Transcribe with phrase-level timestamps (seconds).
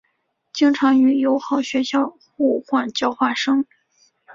[0.51, 3.67] 经常与友好学校互换交换生。